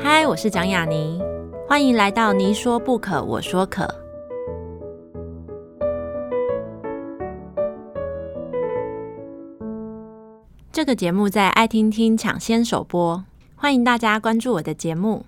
[0.00, 1.20] 嗨，我是蒋雅妮，
[1.66, 3.92] 欢迎来到你说不可，我说可。
[10.70, 13.24] 这个节目在爱听听抢先首播，
[13.56, 15.24] 欢迎大家关注我的节目。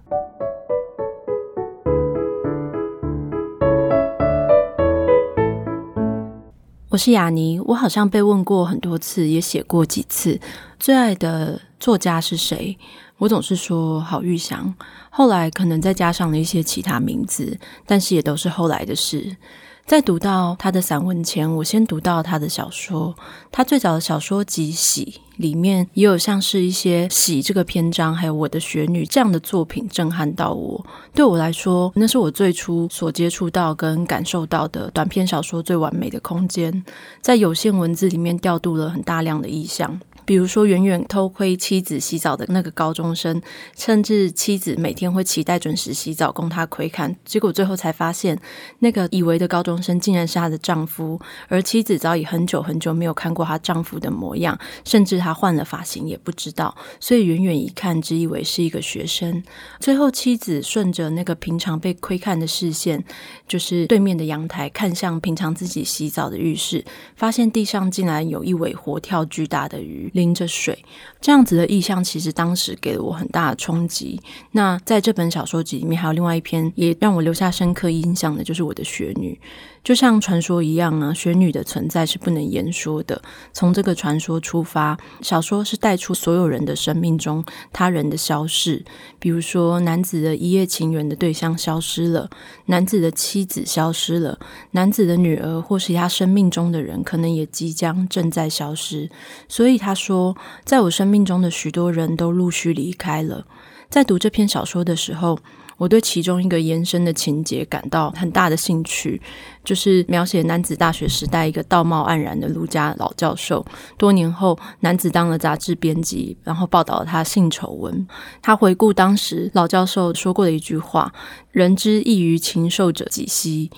[6.91, 10.39] 我是雅妮，我好像被问过很多次，也写过几次。
[10.79, 12.77] 最爱的作家是谁？
[13.21, 14.75] 我总是说郝玉祥，
[15.11, 19.36] 后来可能再加上了一些其他名字，但是也都是后来的事。
[19.85, 23.14] 在读到他的散文前，我先读到他的小说。
[23.50, 30.82] 他最早的小说集《喜》里面也有像是一些《喜》这个篇章，还有《我的雪女》这样的作品震撼到我。
[31.13, 36.84] 对我来说，那是我最初所接触到跟感受到的短篇小说最完美的空间，
[37.20, 40.00] 在有限文字里面调度了很大量的意象。
[40.30, 43.42] 比如说，远远偷窥妻子洗澡的那个高中生，
[43.77, 48.40] 甚至妻子每天会期待准时洗澡供他窥看，结果最后才发现，
[48.78, 59.42] 那个以为的高中生竟然是她的丈夫，而妻子早已很久很久没有看过她丈夫的模样，甚至她换了发型也不知道，所以远远一看只以为是一个学生。
[59.80, 63.02] 最后，妻子顺着那个平常被窥看的视线，
[63.48, 66.84] 就是对面的阳台，看向平常自己洗澡的浴室，
[67.16, 70.08] 发现地上竟然有一尾活跳巨大的鱼。
[70.20, 70.84] 拎着水，
[71.20, 74.20] 这样子的意象，其实当时给了我很大的冲击。
[74.52, 79.40] 那在这本小说集里面，还有另外一篇也让我留下深刻印象的，就是我的雪女。
[79.83, 83.20] 就像传说一样啊，雪女的存在是不能言说的。
[83.53, 88.84] 从这个传说出发，小说是带出所有人的生命中他人的消逝。
[89.19, 92.28] 比如说，男子的一夜情缘的对象消失了，
[92.67, 94.39] 男子的妻子消失了，
[94.73, 99.11] 男子的女儿或是他生命中的人，可能也即将正在消失。
[99.48, 103.47] 所以他说，在我生命中的许多人都陆续离开了。
[103.89, 105.39] 在读这篇小说的时候，
[105.81, 109.19] 我对其中一个延伸的情节感到很大的兴趣。
[109.62, 113.64] 就是描写男子大学时代一个道貌岸然的陆家老教授，
[113.98, 118.07] 多年后男子当了杂志编辑，然后报道了他性丑闻。
[118.42, 121.13] 他回顾当时老教授说过的一句话
[121.52, 123.70] ：“人之异于禽兽者几希。”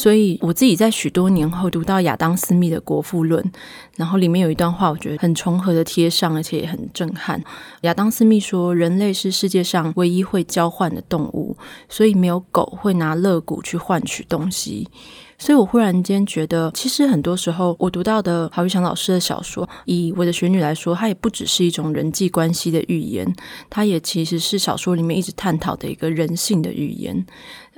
[0.00, 3.44] 所以我自己在许多年后读到亚当·斯密的《国富论》，
[3.96, 7.38] 然后里面有一段话，我觉得很重合的贴上，而且也很震撼。
[7.82, 11.54] 亚当·斯密说：“人类是世界上唯一会交换的动物，
[11.86, 14.88] 所以没有狗会拿肋骨去换取东西。”
[15.36, 23.34] 所以我忽然间觉得，其实很多时候我读到的郝玉祥老师的小说，以我的学女来说，它也不只是一种人际关系的寓言，
[23.70, 27.24] 它也其实是小说里面一直探讨的一个人性的寓言。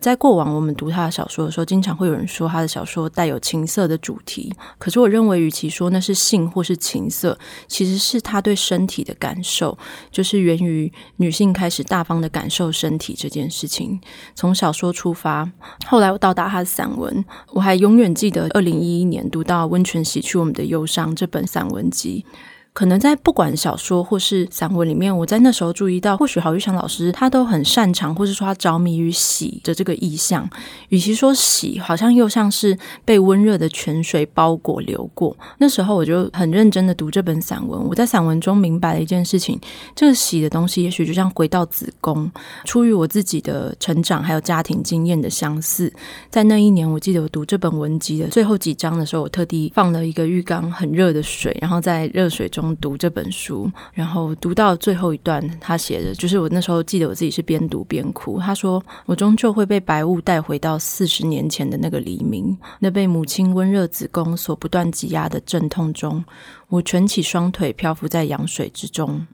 [0.02, 4.52] 在过往，我们读他的小说的时候，经常会有人说他的小说带有情色的主题。
[4.76, 9.78] 可是，我认为，与其说那是性或是情色，其实是他对身体的感受，
[10.10, 14.00] 就是源于女性开始大方的感受身体这件事情。
[14.34, 15.48] 从小说出发，
[15.86, 22.26] 后来我到达他的散文，我还永远记得二零一一年读到《温泉洗去我们的忧伤》这本散文集。
[22.75, 30.49] 可能在不管小说或是散文里面，我在那时候注意到，或许郝玉祥老师他都很擅长，或是说他着迷于喜的这个意象。
[30.88, 35.37] 与其说喜，好像又像是被温热的泉水包裹流过。
[35.59, 39.60] 那时候我就很认真的读这本散文，我在散文中明白了一件事情：
[39.94, 42.31] 这个喜的东西，也许就像回到子宫，
[42.65, 45.93] 出于我自己的成长还有家庭经验的相似。
[46.31, 52.61] 在那一年，我记得我读这本文集的最后几章的时候，我特地放了一个浴缸很热的水，然后在热水中。
[52.76, 58.38] 读这本书，然后读到最后一段，他写的就是我那时候记得我自己是边读边哭。
[58.38, 66.24] 他说：“我终究会被白雾带回到四十年前的那个黎明，那被母亲温热子宫所不断挤压的阵痛中，
[66.68, 69.26] 我蜷起双腿漂浮在羊水之中。”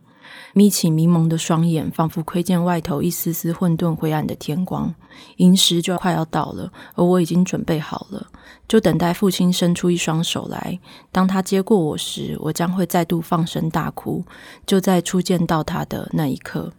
[0.54, 4.94] 眯起迷蒙的双眼，仿佛窥见外头一丝丝混沌灰暗的天光。
[5.36, 8.26] 寅时就快要到了，而我已经准备好了，
[8.66, 10.78] 就等待父亲伸出一双手来。
[11.10, 14.24] 当他接过我时，我将会再度放声大哭，
[14.64, 16.72] 就在初见到他的那一刻。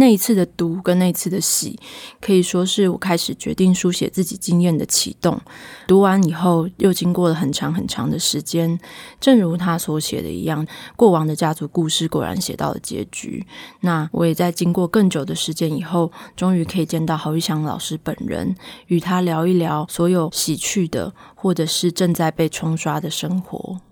[0.00, 1.78] 那一次的读跟那一次的喜，
[2.22, 5.38] 可以说是我开始决定书写自己经验的启动。
[5.86, 8.80] 读完以后，又经过了很长很长的时间，
[9.20, 10.66] 正如他所写的一样，
[10.96, 13.46] 过往的家族故事果然写到了结局。
[13.82, 18.56] 那我也在经过更久的时间以后，终于可以见到郝玉祥老师本人，
[18.86, 23.82] 与他聊一聊所有洗去的，或者是正在被冲刷的生活。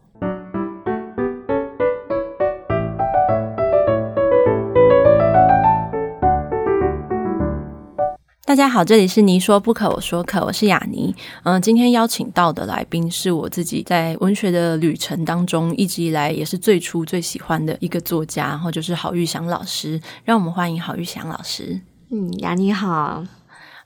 [8.49, 11.15] 大家好，这里是你说不可，我说可，我是雅尼。
[11.43, 20.01] 嗯、今天邀请到的来宾是我自己在文学的旅程当中一直以来也是最初最喜欢的一个作家，然后就是郝玉祥老师。
[20.25, 21.79] 让我们欢迎郝玉祥老师。
[22.11, 23.23] 嗯，雅尼好。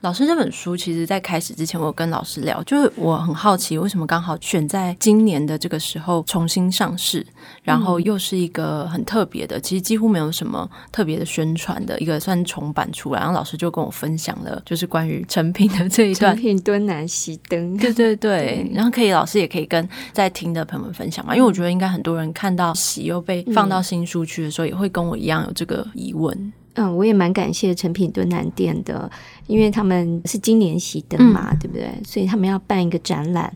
[0.03, 7.25] 老师这本书，其实在开始之前，我有跟老师聊，就是我很好奇，为什么刚好选在今年的这个时候重新上市，
[7.63, 13.19] 然后又是一个很特别的，其实几乎没有什么特别的宣传的一个算重版出来。
[13.21, 16.35] 然后老师就跟我分享了，就是关于成品的这一段。
[16.35, 18.69] 成品敦南西灯，对对对。
[18.73, 26.51] 然后可以，老师也可以跟在听的朋友们分享嘛，因为我觉得应该很多人看到喜又被放到新书区的时候，也会跟我一样有这个疑问。
[26.75, 29.09] 嗯，我也蛮感谢诚品敦南店的，
[29.47, 31.87] 因为他们是今年熄灯嘛，嗯、对不对？
[32.03, 33.53] 所以他们要办一个展览，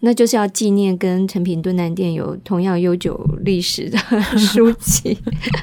[0.00, 3.98] 那就是要纪念跟诚品敦南店有同样悠久历史的
[4.38, 5.18] 书籍，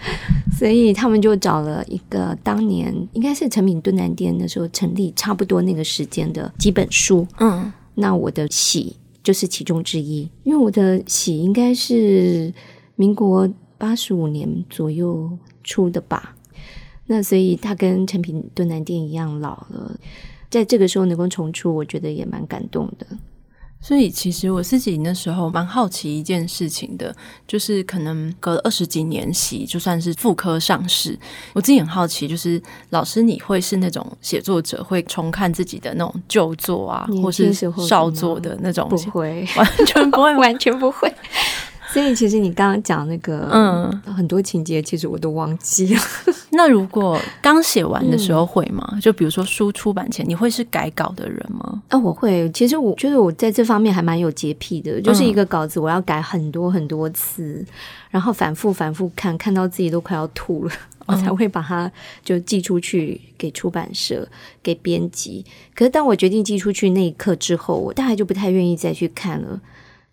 [0.57, 7.28] 所以他们就找了一个当年应该是诚品敦南店那时候成立差不多那个时间的几本书。
[7.39, 12.54] 嗯，那我的喜就是其中之一，因为我的喜应该是
[12.96, 13.50] 民国
[13.80, 15.31] 八十五年左右
[15.63, 16.36] 出的吧。
[17.07, 20.00] 那所以他跟陈品敦南店一样老了，
[20.50, 23.05] 在这个时候能够重出，我觉得也蛮感动的。
[23.81, 27.13] 所以其实我自己那时候蛮好奇一件事情的，
[27.45, 31.19] 就是可能隔了二十几年洗，就算是复刻上市，
[31.51, 32.61] 我自己很好奇，就是
[32.91, 37.51] 老师你会是那种写作者会重看自己的那种旧作啊，或是
[37.85, 38.88] 少作的那种？
[38.88, 41.13] 不会，完全不会， 完全不会。
[41.94, 46.01] 所以其实你刚刚讲那个，嗯，很多情节其实我都忘记了。
[46.51, 48.88] 那如果刚写完的时候会吗？
[48.94, 51.84] 嗯、就比如说书出版前，你会是改稿的人吗？
[51.90, 52.50] 啊，我会。
[52.51, 57.66] 其实我觉得我在这方面还蛮有洁癖的，就是一个稿子我要改很多很多次，嗯、
[58.10, 60.72] 然后反复反复看，看到自己都快要吐了，
[61.06, 61.92] 我才会把它
[62.24, 64.28] 就寄出去给出版社、
[64.63, 65.46] 给编辑。
[65.75, 69.60] 可是当我决定寄出去那一刻之后，我大概就不太愿意再去看了。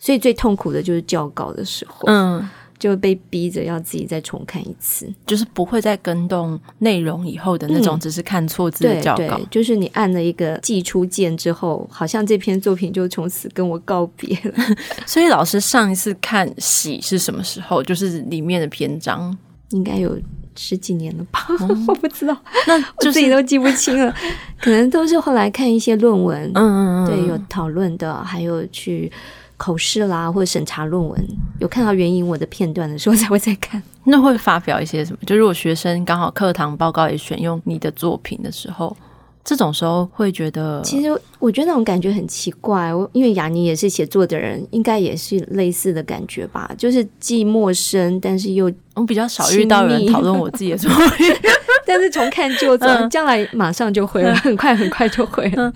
[0.00, 2.48] 所以最痛苦的就是校稿的时候，嗯，
[2.78, 9.36] 就被逼着要自己再重看一次，就是不会再更动内容以后的那种，只是看错字的校稿。
[9.36, 14.54] 对，就是你按了一个寄出键之后，好像这篇作品就从此跟我告别了。
[15.04, 17.82] 所以老师上一次看喜是什么时候？
[17.82, 19.36] 就是里面的篇章，
[19.72, 20.18] 应该有
[20.56, 21.46] 十几年了吧？
[21.60, 22.34] 嗯、 我不知道，
[22.66, 24.10] 那、就是、我自己都记不清了，
[24.58, 29.12] 可能都是后来看一些论文，嗯嗯嗯，对，有讨论的，还有去。
[29.60, 31.22] 口试啦，或者审查论文，
[31.58, 33.82] 有看到援引我的片段的时候才会再看。
[34.04, 35.18] 那会发表一些什么？
[35.26, 38.96] 就如果学生刚好课堂报告也选用你的作品的时候，
[39.44, 41.08] 这种时候会觉得，其实
[41.38, 42.94] 我觉得那种感觉很奇怪。
[42.94, 46.70] 我因为雅尼也是写作的人，应该也是类似的感觉吧？
[46.78, 51.26] 就是既陌生，但是又我比较少遇到人 讨论我自己的作品，
[51.86, 55.68] 但是从看旧作，嗯、将来马上就会了，很快很快就会了。
[55.68, 55.74] 嗯、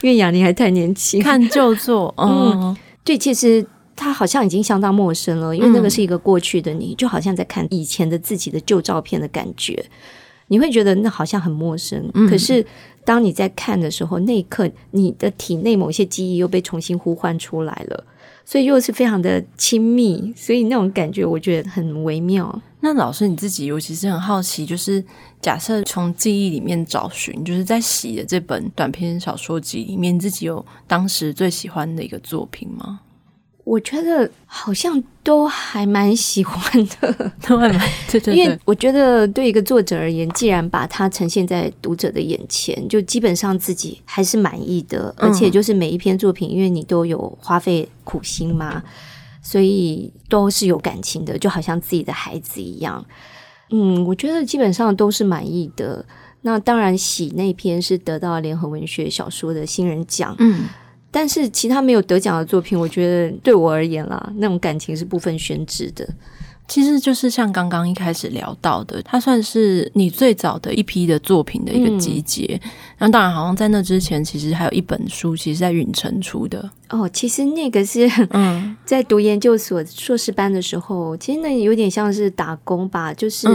[0.00, 2.74] 因为雅尼还太年轻，看旧作，嗯。
[3.06, 3.64] 嗯对，其实
[3.94, 9.84] 他好像已经相当陌生了，因为那个是一个过去的你，就好像在看以前的自己的旧照片的感觉，
[10.48, 12.10] 你会觉得那好像很陌生。
[12.28, 12.66] 可是
[13.04, 18.04] 当你在看的时候，那一刻你的体内某些记忆又被重新呼唤出来了，
[18.44, 22.60] 所以又是非常的亲密，所以那种感觉我觉得很微妙。
[22.86, 25.04] 那老师你自己，尤其是很好奇，就是
[25.42, 33.00] 假设从记忆里面找寻，就是在喜的这本短篇小说集里面，自己有当时最喜欢的一个作品吗？
[33.64, 48.80] 我觉得好像都还蛮喜欢的， 都还蛮对对对，因为我觉得对一个作者而言，既然把它呈现在读者的眼前，就基本上自己还是满意的，而且就是每一篇作品，因为你都有花费苦心嘛。
[49.46, 53.06] 所以都是有感情的，就好像自己的孩子一样。
[53.70, 56.04] 嗯，我觉得基本上都是满意的。
[56.42, 60.34] 那当然，喜那篇是得到联合文学小说的新人奖。
[60.40, 60.64] 嗯，
[61.12, 66.04] 但是其他没有得奖的作品，我觉得对我而言啦，那种感情是不分轩輊的。
[66.68, 72.60] 其实就是像刚刚一开始聊到的，它算是你最早的一批的作品的一个集结。
[72.98, 76.68] 那、嗯、当然，好像在那之前，其实还有一本书，其实在允晨出的。
[76.90, 83.14] 哦，其实那个是嗯， 在读研究所硕士班的时候，其实那有点像是打工吧。
[83.14, 83.48] 就是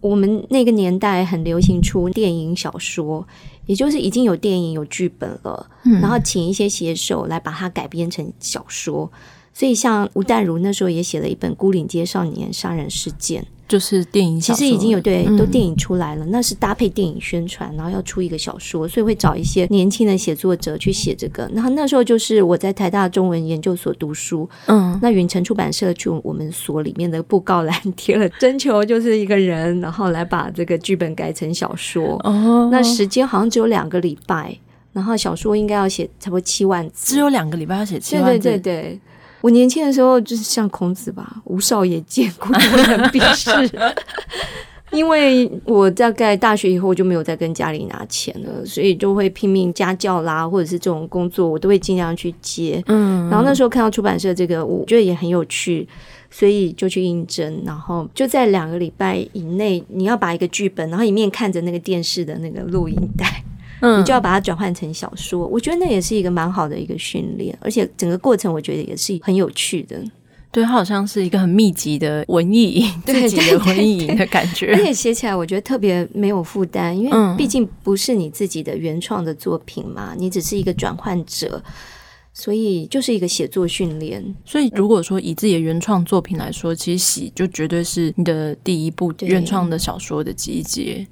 [0.00, 3.26] 我们那个年代很流行出电影小说，
[3.64, 9.10] 也就是已经有电影有剧本了，嗯、然后请一些写手来把它改编成小说。
[9.56, 14.40] 所以，像吴淡如那时候也写了一本《孤岭街少年杀人事件》，就是电影。
[14.40, 21.48] 其实已经有对，都电影出来了，嗯、那是搭配电影宣传，然后要出一个小说，所以会找一些年轻的写作者去写这个。
[21.54, 32.20] 然后那时候就是我在台大中文研究所读书，嗯，那允晨出版社就我们所里面的布告栏贴了征求，就是一个人，然后来把这个剧本改成小说。
[32.24, 34.58] 哦，那时间好像只有两个礼拜，
[34.92, 39.00] 然后小说应该要写差不多七万字，只有两个礼拜要写七万字，对对对对。
[39.44, 43.70] 我年轻的时候就是像孔子吧，吴少也贱，故不能鄙视。
[44.90, 52.82] 因为我大概大学以后就没有再跟家里拿钱了，所以就会拼命家教啦，或者是这种工作，我都会尽量去接。
[52.86, 55.86] 嗯，然后那时候看到出版社这个，我觉得也很有趣，
[56.30, 57.62] 所以就去应征。
[57.66, 63.44] 然后就在两个礼拜以内，你要把一个剧本，然后一面看着那个电视的那个录音带，
[63.84, 65.46] 嗯，你就要把它转换成小说。
[65.46, 70.02] 我觉得那也是一个蛮好的一个训练，而且整个过程我觉得也是很有趣的。
[70.50, 74.72] 对，它好像是一个很密集的文艺营，自己的 文艺营的感觉。
[74.72, 81.60] 而且写起来我觉得特别没有负担，因为毕竟不是你自己的原创的作品嘛，嗯、你只是一个转换者，
[82.32, 84.24] 所以就是一个写作训练。
[84.44, 91.04] 所以如果说以自己的原创作品来说，其实喜就绝对是你的第一部原创的小说的集结。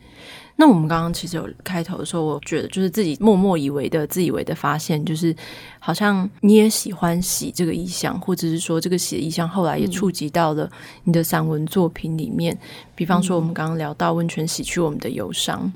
[0.56, 5.34] 那我们刚刚其实有开头的时候，我觉得就是自己默默以为的、自以为的发现，就是
[5.78, 10.70] 好像你也喜欢喜这个意象，或者是说这个喜的意象后来也触及到了
[11.04, 12.56] 你的散文作品里面。
[12.94, 15.72] 比方说，我们刚刚聊到温泉洗去我们的忧伤。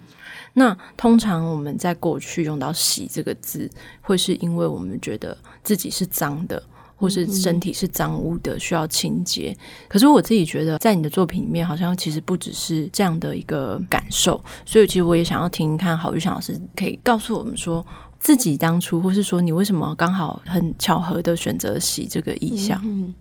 [0.52, 3.68] 那通常我们在过去用到喜这个字，
[4.02, 6.62] 会是因为我们觉得自己是脏的。
[6.96, 9.56] 或是身体是脏污的，需要清洁。
[9.86, 14.42] 可是我自己觉得，在你的作品里面，好像其实不只是这样的一个感受。
[14.64, 17.86] 所以，其实我也想要听听看，郝玉祥老师可以告诉我们说，
[18.18, 22.80] 自己当初，或是说你为什么刚好很巧合的选择洗这个意象。
[22.84, 23.14] 嗯，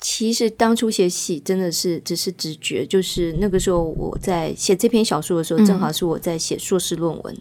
[0.00, 7.38] 其实当初写喜真的是只是直觉，就是那个时候我在写这篇小说的时候，正好是我在写硕士论文。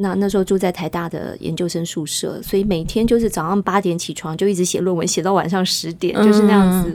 [0.00, 6.94] 那那时候住在台大的研究生宿舍，所以每天就是早上八点起床，就一直写论文，写到晚上十点，就是那样子，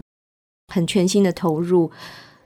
[0.73, 1.91] 很全心的投入。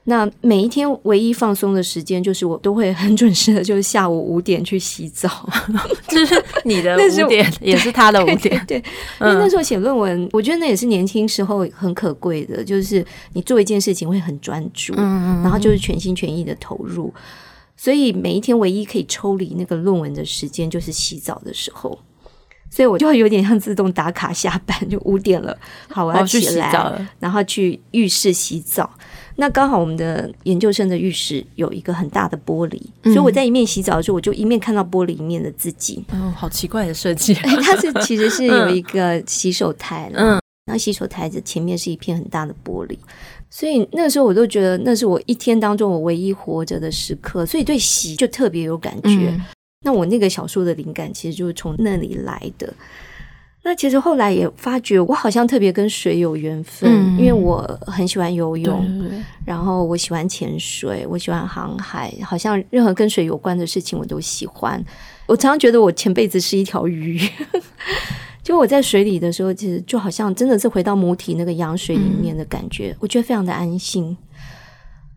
[0.04, 5.28] 那每一天唯一放松的时间，就是我都会很准时的，就是下午五点去洗澡。
[6.08, 8.64] 就是你的五点，也是他的五点。
[8.66, 8.84] 对，对，
[9.20, 17.12] 因为那时候写论文，我觉得那也是年轻时候很可贵的，就是你做一件事情会很专注，然后就是全心全意的投入。
[17.78, 21.98] 所以每一天唯一可以抽离那个论文的时间，就是洗澡的时候。
[22.70, 25.56] 所以我就会有点像自动打卡下班， 就五点了，
[25.88, 28.90] 好，我要起来，去洗澡，然后去浴室洗澡。
[29.36, 36.04] 那刚好我们的研究生的浴室有一个很大的玻璃，嗯、所以我在一面洗澡的时候，我就一面看到玻璃里面的自己。
[36.10, 37.32] 哦，好奇怪的设计。
[37.64, 42.98] 它是其实是有一个洗手台， 嗯，然后洗手台子前面是一片很大的玻璃。
[43.50, 49.30] 所以那个时候我都觉得那是我一天当中我唯一活着的时刻，所以对喜就特别有感觉。
[49.30, 49.40] 嗯、
[49.84, 52.72] 那我那个小说的灵感其实就是从那里来的。
[53.64, 64.82] 那其实后来也发觉我好像特别跟水有缘分，嗯、因为我很喜欢游泳，对对对，然后我喜欢潜水，我喜欢航海，好像任何跟水有关的事情我都喜欢。
[65.26, 67.20] 我常常觉得我前辈子是一条鱼。
[68.48, 74.16] 就我在水里的时候，其实就好像真的是回到母体那个羊水里面的感觉，嗯、我觉得非常的安心。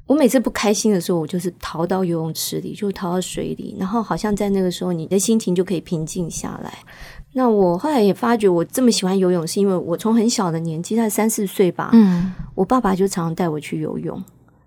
[0.06, 6.80] 我每次不开心的时候，我就是逃到游泳池里，就逃到水里，然后好像在那个时候，你的心情就可以平静下来。
[7.32, 14.22] 那我后来也发觉，我这么喜欢游泳，是因为我从很小的年纪，在三四岁吧，嗯，我爸爸就常常带我去游泳，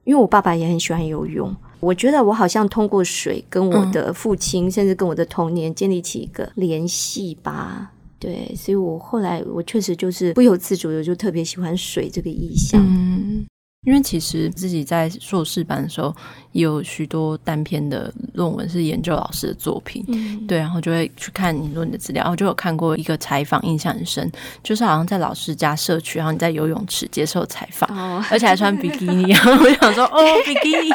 [0.04, 1.54] 因为我爸爸也很喜欢游泳。
[1.80, 7.90] 我觉得我好像通过水跟我的父亲，嗯、甚至跟我的童年建立起一个联系吧。
[8.24, 12.82] 对，所以我后来我确实就是不由自主的就特别喜欢水这个意象。
[12.82, 13.44] 嗯
[13.84, 16.14] 因为其实自己在硕士班的时候，
[16.52, 24.30] 也有许多单篇的论文是研究老师的作品，嗯、对，然后就会去看你论的资料，然后就有看过一个采访，印象很深，
[24.62, 30.90] 就是好像在老师家社区，然后你在游泳池接受采访，哦、而且还穿比基尼，然后我想说，哦，比基尼，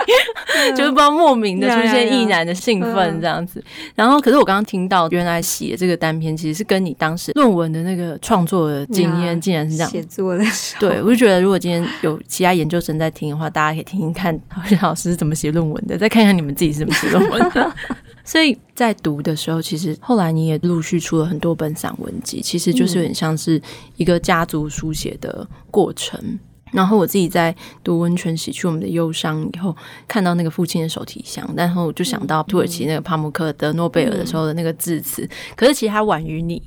[0.75, 3.63] 就是不知道莫名的出现异男的兴奋这样子。
[3.93, 12.78] 然后，可是我刚刚听到，原来写这个单篇其实是跟你当时论文的那个创作的经验，竟然是这样写作的时候，对，我就觉得如果今天有其他研究。
[12.79, 14.39] 正在听的话，大家可以听听看
[14.81, 17.75] 老师是怎么写论文的，再看看你们自己是怎么写论文的。
[18.23, 23.59] 所以在读的时候，其实后来你也陆续出了很多本散文集，其实就是有点像是
[23.97, 26.19] 一个家族书写的过程。
[26.23, 26.39] 嗯、
[26.71, 29.75] 然后我自己在读《温泉洗去我们的忧伤》以后，
[30.07, 35.23] 看到那个父亲的手提箱，然后我就想到土耳其那个帕慕克得诺贝尔的时候的那个致辞。
[35.23, 36.61] 嗯、可是其实他晚于你。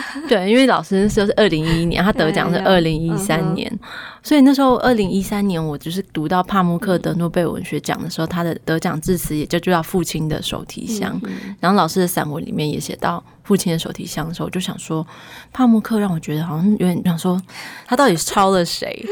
[0.28, 3.70] 对，因为老师那时候是二零一一年，他得奖是二零一三年，
[4.22, 11.20] 所以那时候二零一三年我就是读到帕慕克得诺贝尔文学奖的时候，他的得奖致辞也就叫父亲的手提箱，
[11.60, 15.06] 然后老师的散文里面也写到父亲的手提箱的时候，我就想说
[15.52, 17.40] 帕慕克让我觉得好像有点想说
[17.86, 19.04] 他到底抄了谁？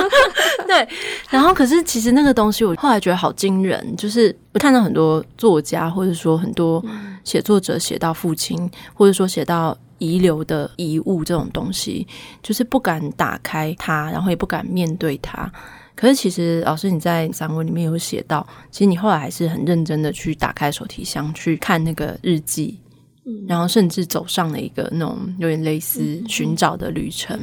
[0.66, 0.88] 对，
[1.28, 6.84] 然后可是其实那个东西我后来觉得好惊人，就是我看到很多作家或者说很多
[7.24, 9.76] 写作者写到父亲，或者说写到。
[9.98, 12.04] 遗留的遗物这种东西，
[12.42, 15.48] 就是不敢打开它，然后也不敢面对它，
[15.94, 22.80] 可是其实老师你在散文里面有写到，其实你后来还是很认真的去打开手提箱去看那个日记，
[23.26, 27.38] 嗯，然后甚至走上了一个那种有点类似寻找的旅程。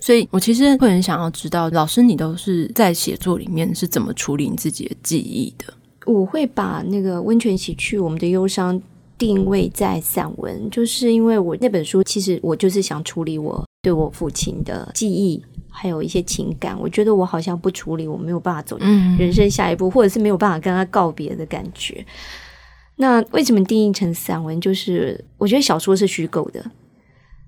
[0.00, 5.74] 所以我其实会很想要知道，老师你都是在写作里面是怎么处理你自己的记忆的？
[6.06, 8.80] 我会把那个温泉洗去我们的忧伤
[9.16, 15.42] 定位在散文，就是因为我那本书其实我就是想处理我对我父亲的记忆。
[15.72, 18.76] 还有一些情感，我觉得我好像不处理，我没有办法走
[19.16, 22.04] 人生下一步，嗯、或者是没有办法跟他告别的感觉。
[22.96, 24.60] 那为什么定义成散文？
[24.60, 26.62] 就是我觉得小说是虚构的，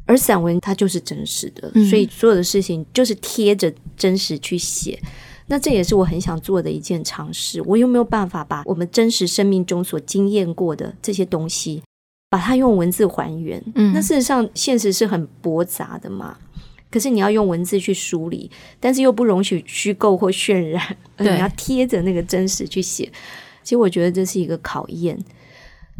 [0.06, 4.98] 而散文它就是真实的，嗯、所以所有的事情就是贴着真实去写。
[5.46, 7.60] 那这也是我很想做的一件尝试。
[7.62, 11.82] 我有没有办法把我们真实生命中所经验过的这些东西，
[12.30, 13.62] 把它用文字还原？
[13.74, 16.38] 嗯，那事实上现实是很驳杂的嘛。
[16.90, 23.10] 可是你要用文字去梳理，但是又不容许虚构或渲染，你要贴着那个真实去写。
[23.62, 25.18] 其实我觉得这是一个考验。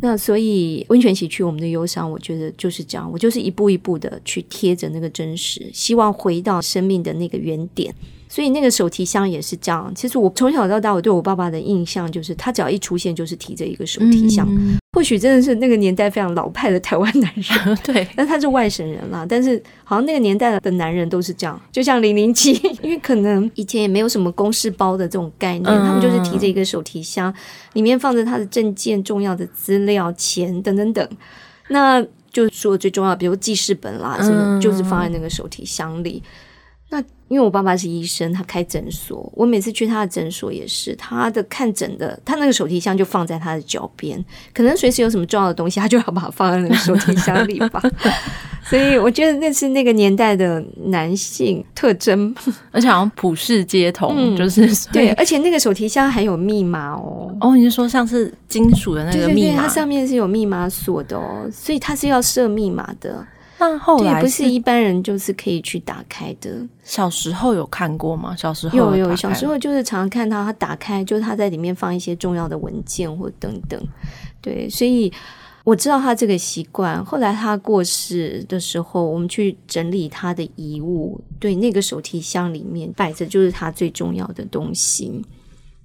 [0.02, 7.94] 那所以温泉洗去我们的忧伤，我觉得就是这样，我就是一步一步的去贴着那个真实，希望回到生命的那个原点。
[8.32, 9.92] 所以那个手提箱也是这样。
[9.94, 14.48] 其实我从小到大，我对我爸爸的印象就是，他只要一出现，就是提着一个手提箱。
[14.50, 18.08] 嗯、或许真的是那个年代非常老派的台湾男人， 对。
[18.16, 27.30] 但他是外省人啦，但是好像那个年代的男人都是这样，就像零零七， 因为可能以前也没有什么公事包的这种概念，嗯、他们就是提着一个手提箱，
[27.74, 31.06] 里面放着他的证件、重要的资料、钱等等等。
[31.68, 36.22] 那就说最重要，比如记事本啦，什么就是放在那个手提箱里。
[37.32, 39.32] 那因为我爸爸是医生，他开诊所。
[39.34, 44.22] 我每次去他的诊所也是，他的看诊的，他那个手提箱就放在他的脚边，
[44.52, 47.82] 可能随时有什么重要的东西，他就要把它放在那个手提箱里吧。
[48.62, 52.34] 所以我觉得那是那个年代的男性特征，
[52.70, 55.10] 而且好像普世皆通，嗯、就是对。
[55.12, 57.34] 而且那个手提箱还有密码哦。
[57.40, 59.34] 哦，你是说像是金属的那个密码？
[59.34, 63.26] 对对对，它上面是有密码锁的哦，所以它是要设密码的。
[63.62, 66.51] 但后来不是一般人就是可以去打开的。
[66.83, 68.35] 小时候有看过吗？
[68.37, 73.81] 小时候有有，小时候就是常常看到他打开，就是他在里面放一些重要的文件或等等。
[74.40, 75.12] 对，所以
[75.62, 77.05] 我知道他这个习惯。
[77.05, 85.22] 后来他过世的时候，我们去整理他的遗物，对，那个手提箱里面摆着就是他最重要的东西。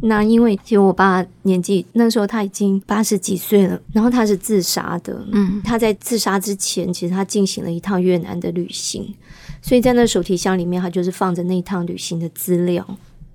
[0.01, 5.25] 那因为其实我爸年纪那时候他已经八十几岁了，然后他是自杀的。
[5.31, 9.11] 嗯，他在自杀之前，其实他进行了一趟越南的旅行，
[9.59, 12.87] 所以在那手提箱里面，他就是放着那一趟旅行的资料。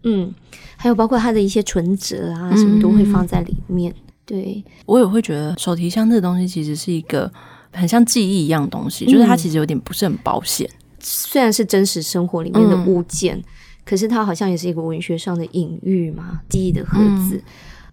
[0.05, 0.33] 嗯，
[0.77, 3.93] 还有包括他的一些存折啊，什么都会放在里面。
[3.93, 7.29] 嗯、对，我也会觉得手提箱这个东西其实是一个
[7.73, 13.37] 很像记忆一样东西，就是它其实有点不是很保险，嗯、虽然是真实生活里面的物件。
[13.37, 13.45] 嗯
[13.93, 17.37] 可是它好像也是一个文学上的隐喻嘛，记忆的盒子。
[17.37, 17.43] 嗯、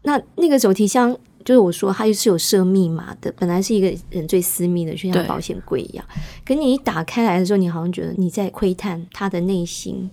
[0.04, 6.06] 那那个手提箱，就是我说它是有设密码的，本来是一个人最私密的，就像保险柜一样。
[6.46, 10.10] 可你一打开来的时候，你好像觉得你在窥探他的内心，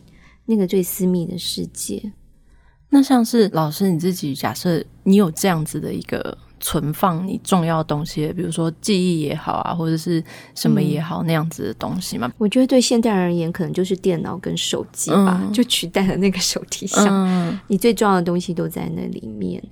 [0.47, 2.11] 那个最私密的世界。
[2.89, 6.37] 那像是老师你自己，假设你有这样子的一个。
[6.67, 10.21] 存放你重要的东西，比如说记忆也好啊，或者是
[10.57, 12.29] 什么也好，嗯、那样子的东西嘛。
[12.39, 17.07] 我觉得对现代人而言，可能就是电脑跟手机吧，嗯、就取代了那个手提箱。
[17.09, 19.63] 嗯、你最重要的东西都在那里面。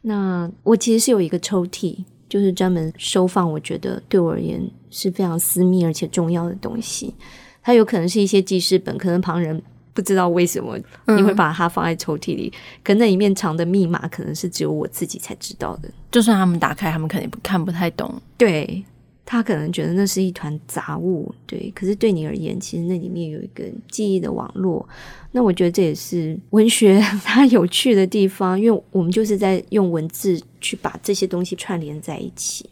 [0.00, 4.58] 那我其实是有一个抽屉，就是专门收放我觉得对我而言
[4.90, 7.14] 是非常私密而且重要的东西。
[7.62, 9.62] 它有可能是一些记事本，可能旁人。
[9.94, 10.78] 不知道为什么
[11.08, 15.90] 你会把它放在抽屉里，嗯、可那里面藏的密码可能是只有我自己才知道的。
[16.10, 18.14] 就算他们打开，他们肯定看不太懂。
[18.38, 18.82] 对，
[19.26, 21.70] 他可能觉得那是一团杂物，对。
[21.74, 24.88] 可是对你而言，其实那里面有一个记忆的网络。
[25.32, 32.70] 那我觉得这也是文学它有趣的地方，因为我们就是在用文字去把这些东西串联在一起。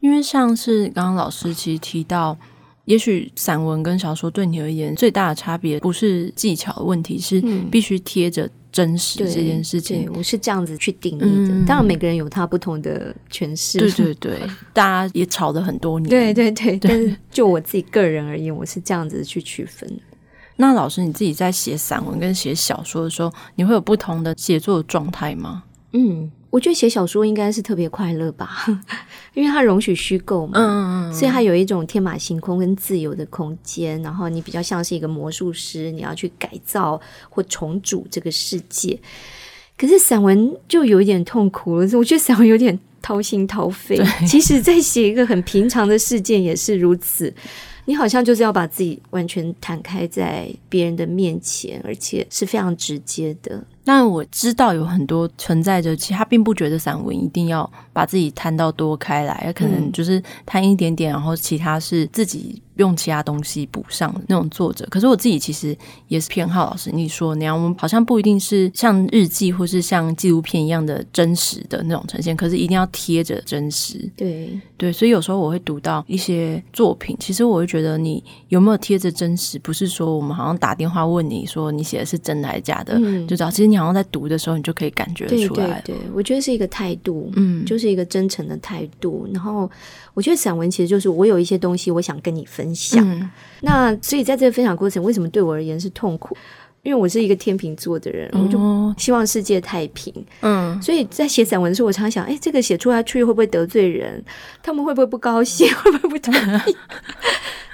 [0.00, 2.38] 因为像是刚刚老师其实提到。
[2.86, 10.06] 也许散文跟小说对你而言最大的差别不是技巧的问题，是必须贴着真实这件事情。
[10.06, 11.26] 嗯、我是这样子去定义的。
[11.26, 13.78] 嗯、当然，每个人有他不同的诠释。
[13.78, 14.40] 对对对，
[14.72, 16.08] 大家也吵了很多年。
[16.08, 19.90] 对对对，对但是就我自己个人而言，我是这样子去区分。
[20.56, 25.64] 那老师，你自己在写散文跟写小说的时候，你会有不同的写作的状态吗？
[25.92, 26.30] 嗯。
[26.50, 28.64] 我觉得写小说应该是特别快乐吧，
[29.34, 34.00] 因为它容许虚构嘛，嗯、所以它有一种天马行空跟自由的空间。
[34.02, 38.98] 然后你比较像是一个魔术师，你要去改造或重组这个世界。
[39.76, 43.96] 可是散文就有一点痛苦了，我觉得散文有点掏心掏肺。
[43.96, 47.30] 对其实，在写一个很平常的事件也是如此。
[47.84, 53.62] 你好像就是要把自己完全摊开在别人的面前，而且是非常直接的。
[53.86, 64.84] 但我知道有很多存在着，其实他并不觉得散文一定要把自己摊到多开来，可能就是摊一点点，然后其他是自己用其他东西补上的那种作者。
[64.90, 65.76] 可是我自己其实
[66.08, 74.10] 也是偏好老师你说那样，我们好像不一定是像日记或是像纪录片一样的真实的那种呈现，可是一定要贴着真实。
[74.16, 83.76] 对对，所以有时候我会读到一些作品，其实我会觉得你有没有贴着真实，不是说我们好像打电话问你说你写的是真的还是假的，嗯、就知道其实你。
[83.76, 85.82] 好像在读的时候，你就可以感觉出来。
[85.84, 89.28] 对对对，我觉得是一个态度，嗯，就是一个真诚的态度。
[89.34, 89.70] 然后，
[90.14, 93.06] 我觉得散文其实就是我有一些东西，我想跟你分享。
[93.06, 93.30] 嗯、
[93.60, 96.34] 那所以在这个分享过程，为什么对我而言是痛苦？
[96.84, 98.58] 因为我是一个天秤座的人，我就
[98.96, 100.10] 希望世界太平。
[100.40, 104.24] 嗯，所以在写散文的时候，我常常想，哎，这个写出来出去会不会得罪人？
[104.62, 105.68] 他们会不会不高兴？
[105.84, 106.76] 会不会不同意？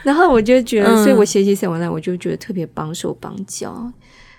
[0.03, 3.91] 然后我就觉得，嗯、所以我写起散文来，我就觉得特别绑手绑脚。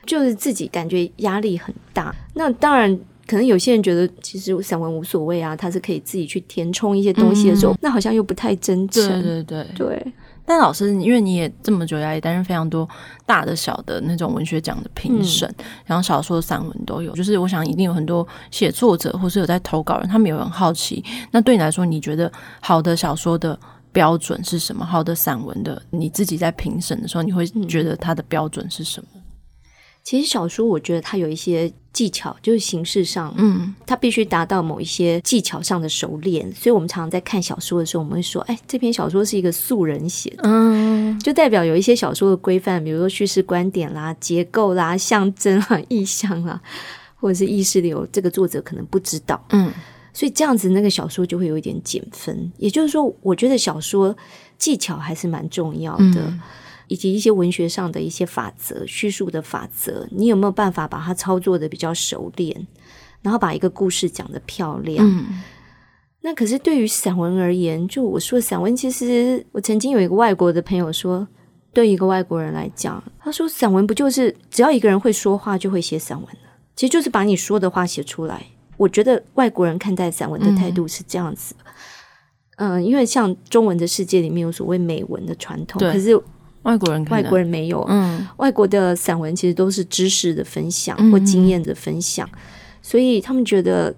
[0.05, 2.93] 就是自己感觉压力很大，那当然
[3.25, 9.07] 可能有些人觉得其实散文无所谓啊，他是可以自己去填充一些东西的时候，嗯、那好像又不太真诚。
[9.21, 10.13] 对对对对。
[10.45, 12.85] 但老师，因为你也这么久来也担任非常多
[13.25, 21.01] 大的小的那种文学奖的评审，嗯、然后小说、散文都有，就是我想一定有很多写作者或是有在投稿人，他们也很好奇。
[21.31, 23.57] 那对你来说，你觉得好的小说的
[23.93, 24.83] 标准是什么？
[24.83, 29.07] 好的散文的，你自己在评审的时候，你会觉得它的标准是什么？
[29.15, 29.19] 嗯
[30.03, 36.53] 其实小说，我觉得它有一些技巧，就是形式上，嗯，它必须达到某一些技巧上的熟练。
[36.53, 46.61] 所以我们常常在看小说的时候，我们会说，哎，这篇小说是一个素人写的，嗯，就代表有一些小说的规范，比如说叙事观点啦、结构啦、象征啊、意象啦，
[47.15, 49.71] 或者是意识流，这个作者可能不知道，嗯，
[50.13, 52.51] 所以这样子那个小说就会有一点减分。
[52.57, 54.15] 也就是说，我觉得小说
[54.57, 56.21] 技巧还是蛮重要的。
[56.21, 56.39] 嗯
[56.89, 62.67] 以及一些文学上的一些法则、叙述的法则，你有没有办法把它操作的比较熟练，
[63.21, 64.97] 然后把一个故事讲得漂亮？
[64.99, 65.41] 嗯、
[66.21, 71.25] 那可是对于散文而言，就我说散文，其实我曾经有一个外国的朋友说，
[71.71, 76.49] 对一个外国人来讲，他说散文不就是只要一个人会说话就会写散文了？
[76.75, 78.45] 其实就是把你说的话写出来。
[78.77, 81.55] 我觉得外国人看待散文的态度是这样子，
[82.57, 86.19] 嗯、呃，因为像中文的世界里面有所谓美文的传统，可是。
[86.63, 87.85] 外国人，外国人没有。
[87.89, 92.39] 嗯，外国的散文其实都是知识的分享或经验的分享，嗯、
[92.81, 93.93] 所以他们觉得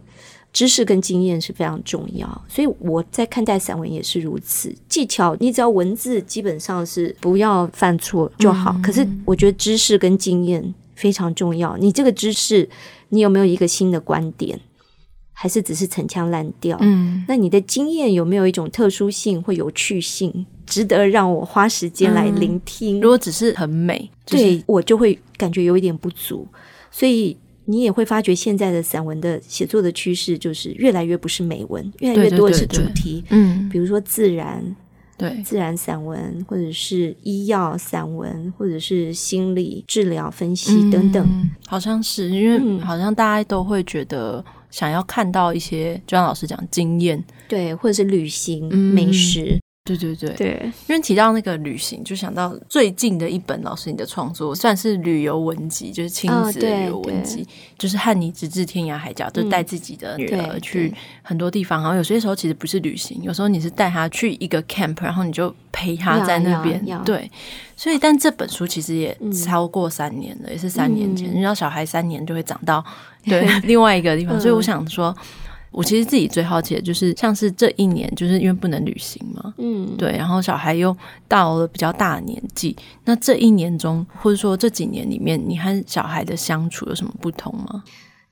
[0.51, 2.27] 知识跟经验是非常重要。
[2.47, 4.75] 所以我在看待散文也是如此。
[4.89, 8.73] 技巧，你只要文字基本上是不要犯错就好。
[8.75, 11.77] 嗯、可是我觉得知识跟经验非常重要。
[11.77, 12.67] 你这个知识，
[13.09, 14.59] 你有没有一个新的观点？
[15.37, 16.77] 还是只是陈腔滥调？
[16.79, 22.99] 嗯，那你的经验有没有一种特殊性或有趣性，值得让我花时间来聆听？
[22.99, 26.47] 嗯，如果只是很美，就是，对我就会感觉有一点不足。
[26.89, 33.21] 所以你也会发觉，现在的散文的写作的趋势就是越来越不是美文，越来越多的是主题。
[33.29, 34.63] 嗯，比如说自然，
[35.17, 41.25] 对自然散文，或者是医药散文，或者是心理治疗分析等等。
[41.25, 44.43] 嗯，好像是因为好像大家都会觉得。
[44.71, 50.71] 想要看到一些，就像老师讲经验，对，或者是旅行、嗯、美食，对对对对。
[50.89, 61.81] 因为提到那个旅行，就想到最近的一本老师你的创作，算是旅游文集，就是亲子旅游文集，哦、就是和你直至天涯海角，就带自己的女儿去很多地方。
[61.83, 67.29] 然后有些时候其实不是旅行，有时候你是带她去一个 camp，然后你就陪她在那边，对。
[67.77, 71.29] 所以，但这本书其实也超过三年了，嗯、也是三年前。
[71.29, 72.83] 你知道，小孩三年就会长到
[73.25, 75.13] 对 另外一个地方，所以我想说，
[75.75, 80.95] 我其实自己最好奇的就是，像是这一年，就是因为不能旅行嘛，嗯，对，然后小孩又
[81.27, 87.83] 到了比较大的年纪，那这一年中，或者说这几年里面，你和小孩的相处有什么不同吗？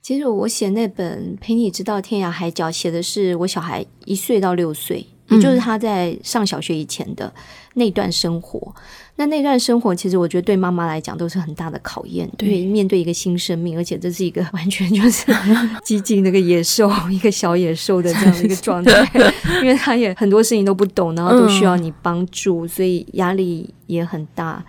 [0.02, 7.34] 其实我写那本《陪你直到天涯海角》，写的是我小孩一岁到六岁，也就是他在上小学以前的
[7.74, 8.74] 那段生活。
[9.16, 15.28] 那那段生活，其实我觉得对妈妈来讲都是很大的考验，对，因为面对一个新生命，而且这是一个 完全就是
[15.86, 19.12] 激进那个野兽，一个小野兽的这样的一个状态，
[19.62, 24.66] 因为他也很多事情都不懂，然后都需要你帮助，所以压力也很大。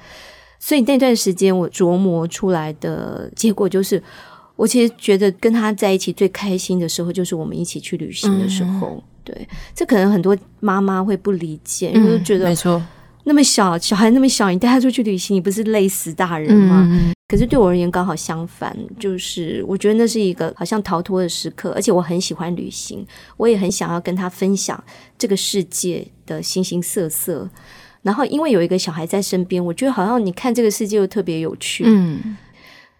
[0.60, 4.02] 所以那段时间我琢磨出来的结果就是，
[4.56, 9.02] 我其实觉得跟他在一起最开心的时候，就是我们一起去旅行的时候。
[9.24, 12.82] 对，这可能很多妈妈会不理解，因为觉得没错。
[13.24, 16.86] 那么小小孩那么小，你带他出去旅行，你不是累死大人吗？
[16.90, 23.06] 嗯、可是对我而言刚好相反，就是我觉得那是一个好像逃脱的时刻，而且我很喜欢旅行，
[23.36, 24.82] 我也很想要跟他分享
[25.16, 27.48] 这个世界的形形色色。
[28.02, 31.84] 然后因为有一个小孩在身边，我觉得好像你看这个世界又特别有趣。
[31.86, 32.36] 嗯，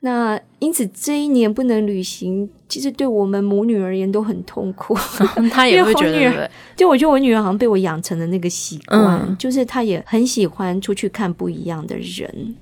[0.00, 4.94] 那因此这一年不能旅行，其实对我们母女而言都很痛苦。
[5.50, 12.56] 她也会觉得，对就我觉得我女儿好像被我养成了那个习惯，嗯、就是她也很喜欢出去看不一样的人。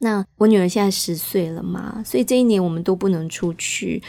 [0.00, 4.02] 那我女儿现在十岁了嘛，所以这一年我们都不能出去。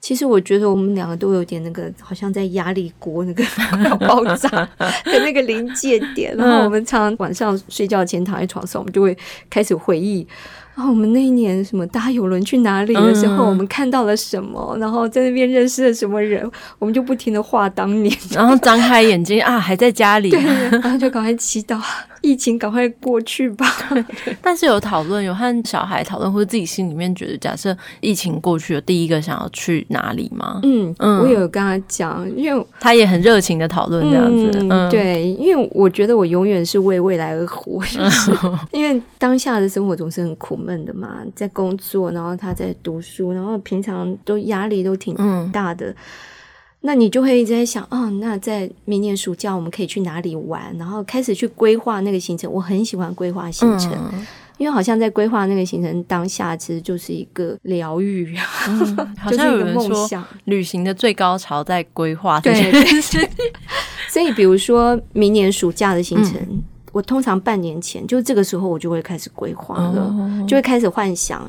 [0.00, 3.42] 其实我觉得我们两个都有点那个，好像在压力锅那个
[3.84, 6.34] 要 爆炸的那个临界点。
[6.38, 9.16] 然后我们常常晚上睡觉前躺在床上，我们就会
[9.48, 10.26] 开始回忆。
[10.76, 14.76] 然后我们那一年什么搭游轮去哪里的时候，我们看到了什么？
[14.78, 16.48] 然后在那边认识了什么人？
[16.78, 20.38] 我们就不停的画当年， 然后张开眼睛啊，还在家里，对，
[20.70, 21.80] 然后就赶快祈祷
[22.26, 23.64] 疫情赶快过去吧。
[24.42, 30.58] 但是有讨论，有和小孩讨论，或者自己心里面觉得，假设疫情过去了，第一个想要去哪里吗？
[30.64, 34.50] 嗯嗯，我有跟他讲，因为他也很热情的讨论这样子。
[34.68, 38.32] 嗯，对，因为我觉得我永远是为未来而活，就 是
[38.72, 40.56] 因为当下的生活总是很苦。
[40.56, 45.14] 闷的嘛，在工作，然后他在读书，然后平常都压力都挺
[45.52, 45.90] 大的。
[45.90, 45.94] 嗯、
[46.86, 50.72] 那你就会一直在想，哦，那在明年暑假我们可以去哪里玩？
[50.78, 52.50] 然后开始去规划那个行程。
[52.50, 60.08] 我很喜欢规划行程，嗯、因为好像在规划那个行程当下，其实就是一个疗愈，嗯、 好像有人说。
[60.44, 62.72] 旅行的最高潮在规划这件
[63.02, 63.18] 事。
[63.18, 63.28] 对，
[64.08, 66.34] 所以比如说明年暑假的行程。
[66.40, 70.48] 嗯我通常半年前，就这个时候，我就会开始规划了，oh.
[70.48, 71.46] 就会开始幻想。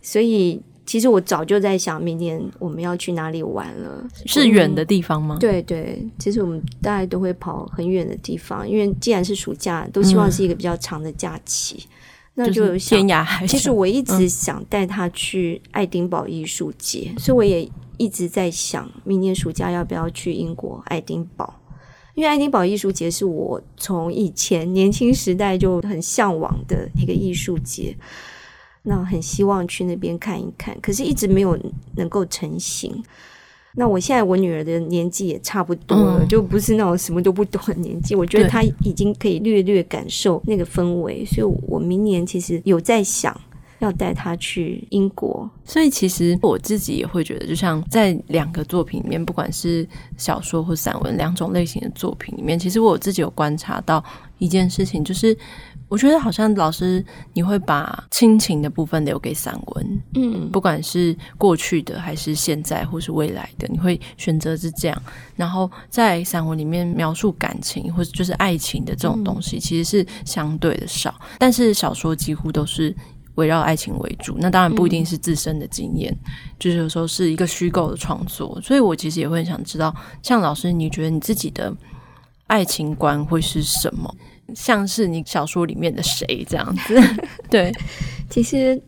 [0.00, 4.06] 所以，其实我早就在想，明年我们要去哪里玩了。
[4.26, 5.38] 是远的地方吗？
[5.40, 11.76] 对对，其实我们大概都会跑很远的地方，因为既然是暑假，都希望是一个比较长的假期。
[11.76, 11.90] 嗯、
[12.34, 13.50] 那就有天涯海角。
[13.50, 21.60] 其实我一直想带他去爱丁堡艺术节，嗯、所以我也一直在想，明年暑假要不要去英国爱丁堡。
[22.14, 27.96] 因为爱丁堡艺术节是我从以前年轻时代就很向往的一个艺术节，
[28.84, 31.58] 那很希望去那边看一看，可是一直没有
[31.96, 33.02] 能够成型。
[33.76, 43.38] 那我现在我女儿的年纪也差不多了，嗯、就不是那种什么都不懂的年纪，我觉得她已经可以略略感受那个氛围，所以我明年其实有在想。
[43.80, 54.02] 要带他去英国，所以其实我自己也会觉得，就像在两个作品里面，不管是小说或散文两种类型的作品里面，其实我自己有观察到
[54.38, 55.36] 一件事情，就是
[55.88, 65.02] 我觉得好像老师你会把亲情的部分留给散文，嗯，不管是过去的还是现在或是未来的，你会选择是这样，
[65.36, 72.94] 然后在散文里面描述感情或者就是爱情的这种东西，其实是相对的少，但是小说几乎都是。
[73.36, 78.56] 围绕爱情为主，那当然不一定是自身的经验，嗯、就是有时候是一个虚构的创作。
[78.62, 79.92] 所以我其实也会很想知道，
[80.22, 81.76] 像老师，你觉得你自己的
[82.46, 84.14] 爱情观会是什么？
[84.54, 87.00] 像是你小说里面的谁这样子？
[87.48, 87.72] 对，
[88.28, 88.80] 其实，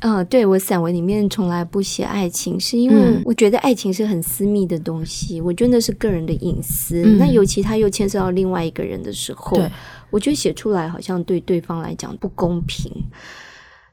[0.00, 7.02] 呃，对我散文里面从来不写爱情，是因为我觉得爱情是很私密的东西，我觉得那是个人的隐私。
[7.04, 9.60] 嗯、那尤其他又牵涉到另外一个人的时候，
[10.10, 12.90] 我觉得写出来好像对对方来讲不公平。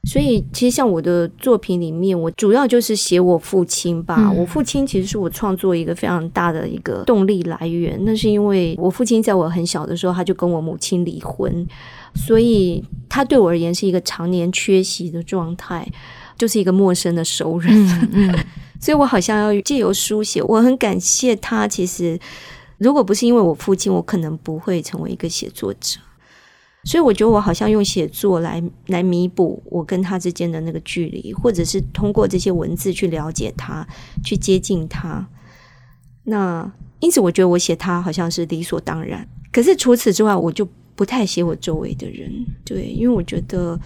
[0.05, 4.15] 所以，其实像我的作品里面，我主要就是写我父亲吧。
[4.19, 7.99] 嗯、我父亲其实是我创作一个非常大的一个动力来源。
[8.05, 11.67] 那是因为我父亲在我很小的时候，他就跟我母亲离婚，
[12.13, 15.91] 所以他对我而言是一个常年缺席的状态，
[16.37, 17.73] 就是一个陌生的熟人。
[17.87, 18.45] 嗯嗯、
[18.79, 21.67] 所以我好像要借由书写，我很感谢他。
[21.67, 22.19] 其实，
[22.77, 25.99] 如果不是因为我父亲，我可能不会成为一个写作者。
[26.85, 33.85] 所以我觉得我好像用写作来来弥补我跟他之间的那个距离，或者是通过这些文字去了解他，
[34.23, 35.27] 去接近他。
[36.23, 39.27] 那因此我觉得我写他好像是理所当然。
[39.51, 42.31] 可是除此之外，我就不太写我周围的人，
[42.63, 43.79] 对，因为我觉得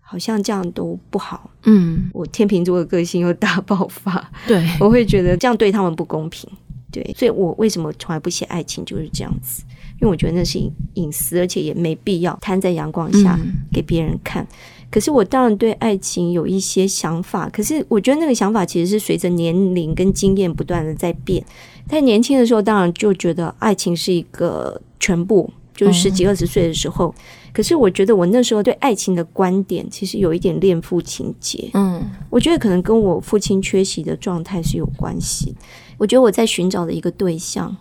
[0.00, 1.50] 好像这样都不好。
[1.64, 6.48] 嗯，我天秤座的个性又大爆发，对， 我会觉得这样对他们不公平。
[6.90, 9.62] 对，所以我为什么从来不写爱情，就是这样子。
[10.02, 10.58] 因为我觉得那是
[10.94, 13.38] 隐私，而且也没必要摊在阳光下
[13.72, 14.42] 给别人看。
[14.42, 14.48] 嗯、
[14.90, 21.44] 可是我当然对爱情有一些想法，可是我觉得那个想法其实是随着年龄跟经验不断的在变。
[21.88, 27.14] 在年轻的时候，当然就觉得爱情是一个全部，就是十几二十岁的时候。
[27.16, 31.70] 嗯、可是我觉得我那时候对爱情的观点，其实有一点恋父情结。
[31.74, 35.54] 嗯，我觉得可能跟我父亲缺席的状态是有关系。
[35.96, 37.76] 我觉得我在寻找的一个对象。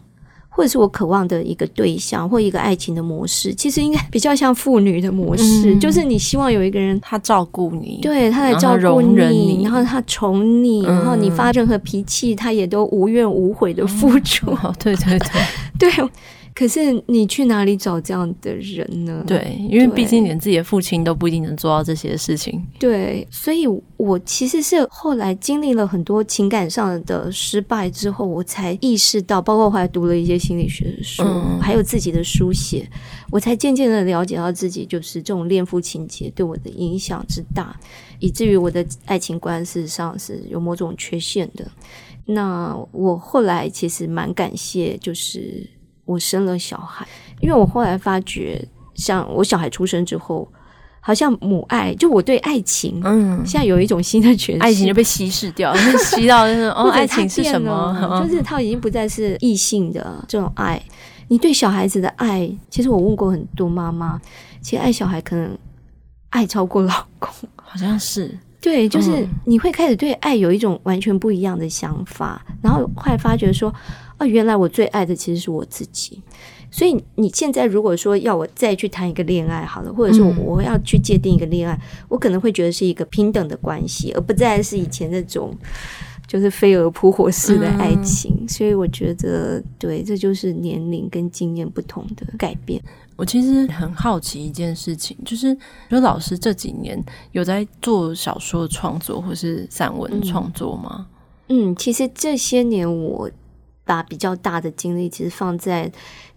[0.53, 14.51] 或者是我渴望的一个对象，或一个爱情的模式，其实应该比较像妇女的模式，嗯、 就是你希望有一个人他照顾你，对，他来照顾你，你，然后他宠你，嗯、然后你发任何脾气，他也都无怨无悔的付出。
[14.63, 15.17] 嗯、对 对
[15.79, 16.09] 对，对。
[16.53, 19.23] 可是你去哪里找这样的人呢？
[19.25, 22.61] 对，因为毕竟连自己的父亲都不一定能做到这些事情。
[22.79, 23.65] 对，所以
[23.97, 32.87] 我其实是后来经历了很多情感上的失败之后，我才意识到，包括后来读了一些心理学的书，嗯、还有自己的书写，
[33.31, 37.79] 我才渐渐的了解到自己就是这种恋父情结对我的影响之大，
[38.19, 41.65] 以至于我的爱情观事实上是有某种缺陷的。
[42.25, 45.67] 那我后来其实蛮感谢，就是
[46.05, 47.07] 我生了小孩，
[47.39, 48.63] 因为我后来发觉，
[48.95, 50.47] 像我小孩出生之后，
[50.99, 58.21] 好像母爱，就我对爱情，嗯，现在有一种新的诠释，爱情就被稀释掉，吸到就是哦，爱情是什么？
[58.23, 60.81] 就是它已经不再是异性的这种爱。
[61.27, 64.19] 你对小孩子的爱，其实我问过很多妈妈，
[64.61, 65.57] 其实爱小孩可能
[66.29, 68.37] 爱超过老公， 好像是。
[68.59, 73.73] 对，就是你会开始对爱有一种完全不一样的想法，嗯、然后后来发觉说，
[74.21, 76.21] 哦，原来我最爱的其实是我自己。
[76.69, 85.53] 所以你现在如果说要我再去谈一个恋爱好了，或者说我要去界定一个恋爱，嗯、我可能会觉得是一个平等的关系，而不再是以前那种
[86.27, 88.37] 就是飞蛾扑火式的爱情。
[88.39, 92.81] 嗯、所以我觉得，对，这就是年龄跟经验不同的改变。
[93.17, 95.57] 我其实很好奇一件事情，就是
[95.89, 96.97] 说老师这几年
[97.33, 101.07] 有在做小说创作或是散文创作吗？
[101.49, 103.29] 嗯，嗯，其实这些年我
[103.83, 105.91] 把比较大的精力其实放在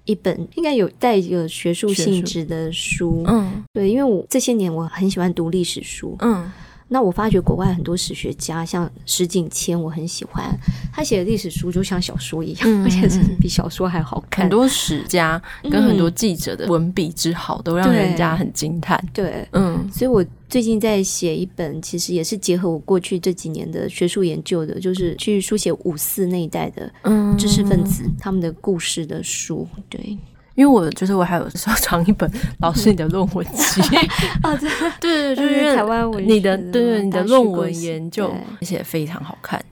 [0.04, 3.22] 一本应该有带一个学术性质的书。
[3.26, 6.16] 嗯，对，因为我这些年我很喜欢读历史书。
[6.20, 6.50] 嗯。
[6.94, 10.56] 那我发觉国外很多史学家，像石景谦，我很喜欢
[10.92, 14.44] 他写的历史书，就像小说一样，嗯、而且是比小说还好看。
[14.44, 19.04] 很多史家跟很多记者的文笔之好，都让人家很惊叹。
[19.12, 26.88] 对，嗯，所以我最近在写一本，其实也是结合我过去这几年的学术研究的，就是去书写五四那一代的
[27.36, 29.66] 知识分子、嗯、他们的故事的书。
[29.88, 30.16] 对。
[30.54, 33.80] 因为我就是我还有收藏一本老师你的论文集
[34.42, 34.56] 啊，
[35.00, 39.62] 对对， 就是台湾文你的对对你的论文研究而且非常好看。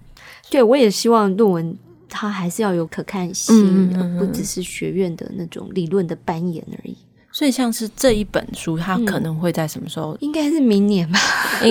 [0.50, 1.76] 对，我也希望论文
[2.08, 6.96] 它还是要有可看性，而不只是学院的那种理论的扮演而已。
[7.30, 10.14] 所以像是这一本书，它可能会在什么时候？
[10.20, 11.18] 应该是明年吧。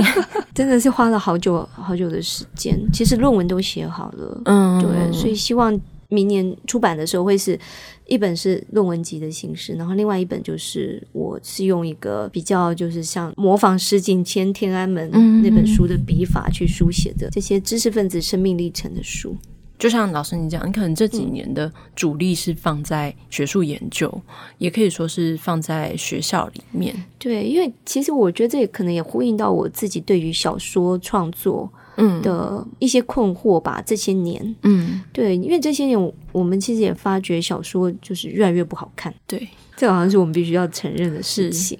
[0.56, 4.41] 真的是花了好久好久的时间，其实论文都写好了。
[4.45, 5.80] 嗯，对，所以希望。
[6.12, 7.58] 明年出版的时候会是
[8.06, 15.10] 一本是论文集的形式，然后另外一本就是我是用一个比较就是像模仿石景谦天安门
[15.41, 19.36] 那本书的笔法去书写的这些知识分子生命历程的书。
[19.80, 26.93] 就像老师你讲，你可能这几年的主力是放在学术研究，嗯、也可以说是放在学校里面。
[27.17, 31.71] 对，因为其实我觉得这也可能也呼应到我自己对于小说创作。
[32.02, 32.22] 嗯。
[32.22, 41.50] 的一些困惑吧，这些年，嗯，对，因为这些年我们其实也发觉小说就是越来越不好看，对，这好像是我们必须要承认的事。
[41.52, 41.78] 情。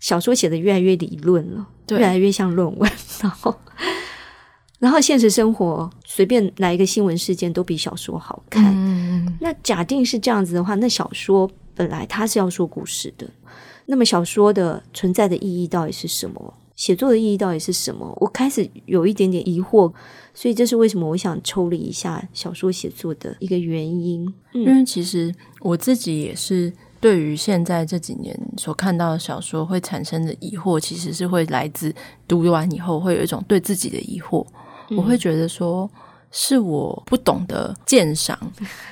[0.00, 1.98] 小说写的越来越理论了，对。
[1.98, 2.90] 越来越像论文，
[3.22, 3.54] 然后，
[4.78, 8.74] 然后现实生活随便来一个新闻事件都比小说好看。
[8.76, 13.26] 嗯，那假定是这样子的话，那小说本来它是要说故事的，
[13.86, 16.54] 那么小说的存在的意义到底是什么？
[16.76, 18.12] 写作的意义到底是什么？
[18.20, 19.92] 我开始有一点点疑惑，
[20.34, 24.26] 所以这是为什么我想抽离一下小说写作的一个原因。
[24.52, 31.94] 嗯，因为其实我自己也是对于现在这几年所看到的小说会产生的疑惑，其实是会来自
[32.26, 34.44] 读完以后会有一种对自己的疑惑。
[34.90, 35.88] 嗯，我会觉得说，
[36.32, 38.36] 是我不懂得鉴赏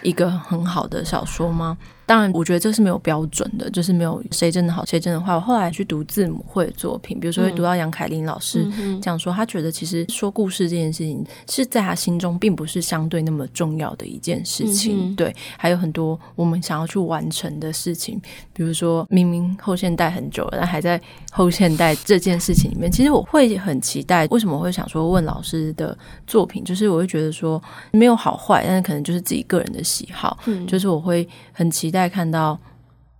[0.03, 1.77] 一个很好的小说吗？
[2.13, 5.35] 当然，我觉得这是没有标准的，就是没有谁真的好，谁真的坏。
[5.35, 8.71] 我后来去读字母会作品，比如说会读到杨凯琳老师
[9.01, 15.17] 讲说，他觉得其实说故事这件事情是在他心中并不是相对那么重要的一件事情。
[15.17, 18.21] 对，还有很多我们想要去完成的事情，
[18.53, 24.27] 比如说明明后现代很久了，但还在后现代这件事情里面，其实我会很期待。
[24.27, 25.97] 为什么我会想说问老师的
[26.27, 26.63] 作品？
[26.63, 30.39] 就是我会觉得说没有好坏，但是可能就是自己个人的喜好。
[30.69, 32.02] 就是我会很期待。
[32.03, 32.59] 在看到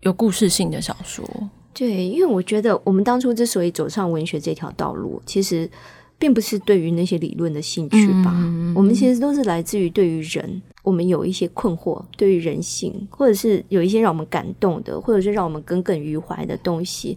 [0.01, 1.25] 有故事性的小说，
[1.73, 5.71] 对，因为我觉得我们当初之所以走上文学这条道路，其实
[6.19, 8.33] 并不是对于那些理论的兴趣吧。
[8.35, 17.17] 嗯、我们其实都是来自于对于人，我们有一些困惑，对于人性，或者是有一些让我们感动的，或者是让我们耿耿于怀的东西。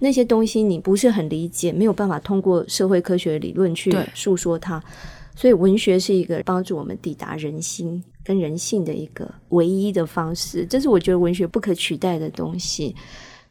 [0.00, 4.82] 那些东西你不是很理解，没有办法通过社会科学理论去诉说它，
[5.36, 8.02] 所以文学是一个帮助我们抵达人心。
[8.24, 12.96] 跟人性的一个唯一的方式，这是我觉得文学不可取代的东西。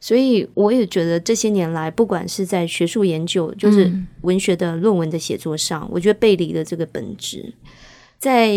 [0.00, 7.54] 所以我也觉得这些年来，不管是在学术研究，就是文学的论文的写作上，嗯、我觉得背离了这个本质。
[8.18, 8.52] 在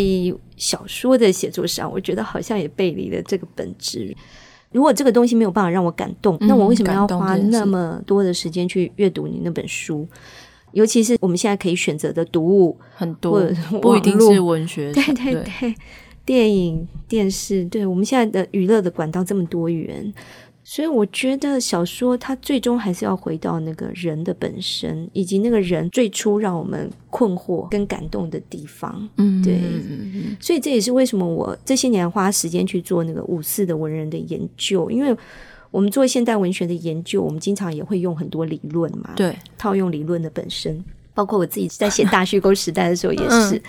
[0.57, 4.13] 小说的写作上，我觉得好像也背离了这个本质。
[4.73, 10.05] 如果这个东西没有办法让我感动，嗯、那我为什么要花那么多的时间去阅读你那本书？
[10.73, 13.41] 尤其是我们现在可以选择的读物很多，
[13.81, 15.75] 不一定是文学，对对对，对
[16.27, 20.13] 电影、电视，对我们现在的娱乐的管道这么多元。
[20.61, 29.07] 所以我觉得小说它最终还是要回到那个人的本身，以及那个人最初让我们困惑跟感动的地方。
[29.15, 29.57] 嗯，对。
[30.41, 35.15] 所以这也是为什么我这些年花时间去做那个五四的文人的研究，因为
[35.71, 39.13] 我们做现代文学的研究，我们经常也会用很多理论嘛。
[39.15, 43.55] 对，套用理论的本身，包括我自己在写大虚构时代的时候也是。
[43.55, 43.63] 嗯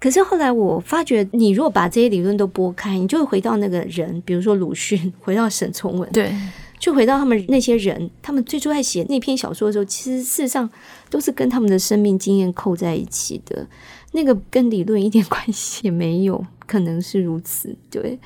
[0.00, 6.32] 可是后来我发觉，你如果把这些理论都拨开，你就会回到那个人，比如说鲁迅，回到沈从文，对，
[6.78, 10.70] 就回到他们那些人，他们最初在写那篇小说的时候，其实事实上
[11.10, 13.66] 都是跟他们的生命经验扣在一起的，
[14.12, 18.16] 那个跟理论一点关系也没有，可能是如此，对，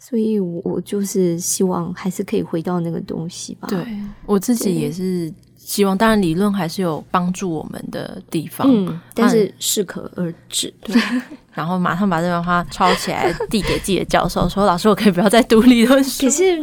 [0.00, 3.68] 所以我就是希望还是可以回到那个东西吧。
[3.68, 3.78] 对，
[4.26, 5.32] 我自己也是。
[5.66, 10.72] 希望当然，理论还是有帮助我们的地方，嗯，但是适可而止。
[10.82, 10.94] 对，
[11.54, 16.62] 然后马上把这段话抄起来递给自己的教授，说：“老师，我可以不要再读理论书。”可是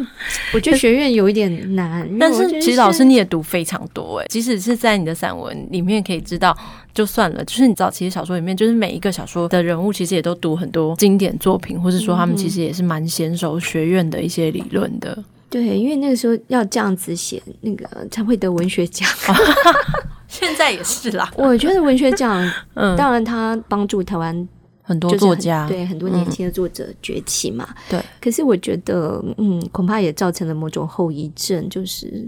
[0.54, 2.08] 我觉得学院有一点难。
[2.20, 6.56] 但是其实老师你也读非常多哎，即使是在你的散文里面可以知道，
[6.94, 7.44] 就算了。
[7.44, 15.18] 就是你知道，其实小说里面，就是每一个小说的人物，其实也都读很多经典作品，或是说他们其实也是蛮娴熟学院的一些理论的。
[15.52, 19.08] 对，因为那个时候要这样子写，那个才会得文学奖。
[20.28, 21.30] 现在也是啦。
[21.36, 22.42] 我觉得文学奖，
[22.74, 24.48] 嗯，当然它帮助台湾
[24.82, 27.68] 很多作家，对很多年轻的作者崛起嘛。
[27.90, 32.28] 对，可是我觉得，嗯，恐怕也造成了某种后遗症，就是。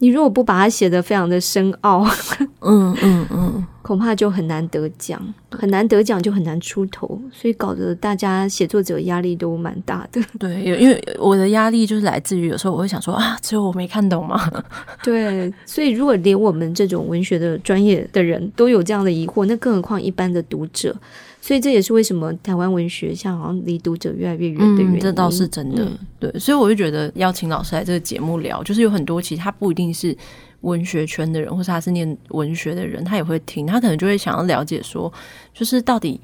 [0.00, 2.04] 你如果不把它写得非常的深奥，
[2.60, 10.20] 嗯嗯嗯，恐怕就很难得奖，很难得奖就很难出头，所以搞得大家写作者压力都蛮大的。
[10.40, 14.40] 对，因为我的压力就是来自于有时候我会想说啊，只有我没看懂吗？
[15.04, 20.96] 对，所以如果连我们这种文学的专业的人都有这样的疑惑，那更何况一般的读者。
[21.40, 24.98] 所以这也是为什么台湾文学像好像离读者越来越远的原因。
[24.98, 25.84] 嗯，这倒是真的。
[25.84, 30.16] 嗯，对，所以我就觉得邀请老师来这个节目聊，就是有很多其实他不一定是
[30.60, 35.10] 文学圈的人，或是他是念文学的人，他也会听，他可能就会想要了解说，
[35.54, 36.20] 就是到底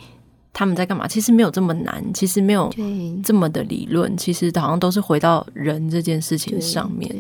[0.53, 1.09] 他们在干嘛？
[1.09, 2.71] 其实没有这么难，其实没有
[3.25, 7.15] 这么的理论，其实好像都是回到人这件事情上面。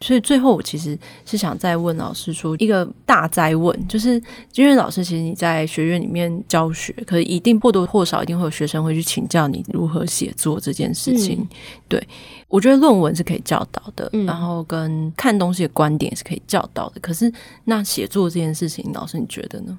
[0.00, 4.20] 所以最后，我其实是想再问老师说一个大灾问，就是
[4.54, 11.38] 因为老师其实你在学院里面教学，可是一定或多或少一定会有学生会去请教你如何写作这件事情。
[11.40, 11.48] 嗯、
[11.88, 12.08] 对，
[12.48, 17.00] 我觉得论文是可以教导的，嗯、然后跟看东西的观点是可以教导的。
[17.00, 17.32] 可是
[17.64, 19.76] 那写作这件事情，老师你觉得呢？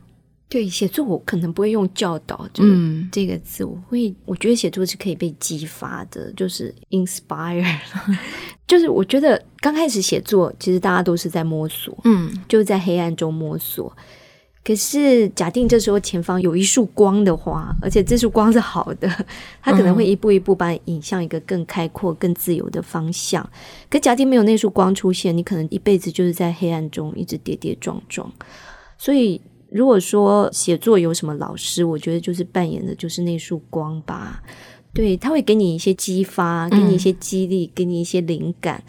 [0.49, 7.65] 对，写作我可能不会用教导就是这个字，我会我觉得写作是可以被激发的，就是 inspire，
[8.65, 13.91] 就是我觉得刚开始写作，其实大家都是在摸索，嗯，就是在黑暗中摸索。
[14.63, 19.09] 可是假定这时候前方有一束光的话，而且这束光是好的，
[19.61, 23.49] 它可能会一步一步把你引向一个更开阔、更自由的方向。
[23.89, 28.31] 可假定没有那束光出现，你可能一辈子就是在黑暗中一直跌跌撞撞，
[28.97, 29.41] 所以。
[29.69, 34.41] 如果说写作有什么老师，我觉得就是扮演的就是那束光吧。
[34.93, 38.83] 对，他会给你一些激发，给你一些激励，嗯、给你一些灵感。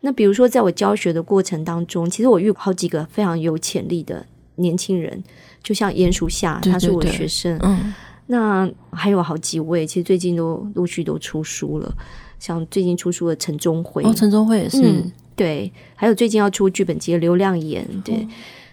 [0.00, 5.22] 那比如说，在我教学的过程当中，其实我遇好几个非常有潜力的年轻人，
[5.62, 7.58] 就像鼹鼠夏，他是我的学生。
[7.62, 7.94] 嗯，
[8.26, 11.94] 那还有好几位，其实最近都陆续都出书了，
[12.38, 18.16] 像最近出书的陈忠辉，哦，陈忠辉也是、嗯，对，还有最近要出剧本集的刘亮言，对。
[18.16, 18.26] 哦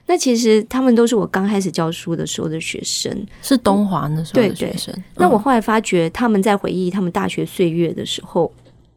[0.05, 4.93] 那其实他们都是我刚开始教书的时候的学生，是东华那时候的学生。
[4.93, 8.51] 对对，那我后来发觉，他们在回忆他们大学岁月的时候，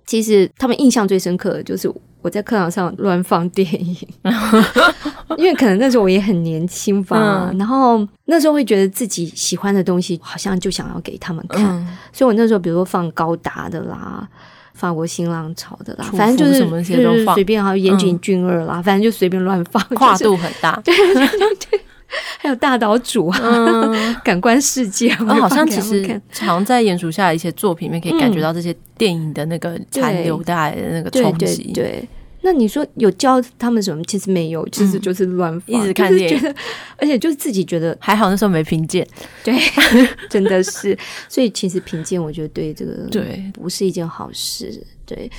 [0.05, 1.89] 其实他们印象最深刻的就是
[2.23, 3.97] 我在课堂上乱放电影，
[5.39, 14.29] 因为可能那时候我也很年轻吧，嗯、然后那时候会觉得自己喜欢的东西，好像就想要给他们看，嗯、所以我那时候比如说放高达的啦。
[14.77, 20.79] 法国新浪潮的啦，反正就是就是随便，还有岩井俊二啦，反正就随便乱放， 跨度很大。
[20.85, 21.27] 对 对
[21.71, 21.81] 对，
[22.39, 23.41] 还有大岛主啊，
[24.23, 31.73] 感官世界，我好像其实常在鼹鼠下的一些作品里面可以感觉到这些电影的那个残留带来的那个冲击。
[31.73, 32.07] 对。
[32.47, 34.01] 那你说有教他们什么？
[34.05, 36.55] 其实没有，其实就是乱放，一直看电影，
[36.97, 38.31] 而且就是自己觉得还好。
[38.31, 39.05] 那时候没评鉴，
[39.43, 39.53] 对，
[40.31, 40.97] 真的是。
[41.29, 44.71] 所以其实评鉴，我觉得对这个对不是一件好事。
[45.05, 45.31] 对，对，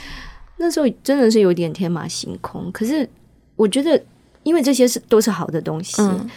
[0.58, 2.70] 那时候真的是有点天马行空。
[2.74, 3.08] 可是
[3.56, 4.04] 我觉得，
[4.44, 6.30] 因为这些是都是好的东西，嗯、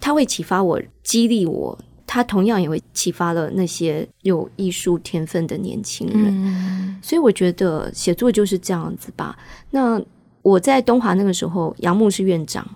[0.00, 6.24] 它会启发我、激励我，他同样也会启发了那些有艺术天分的年轻人。
[6.28, 9.38] 嗯、所以我觉得写作就是这样子吧。
[9.70, 10.00] 那
[10.40, 12.66] 我在东华那个时候，杨牧是院长，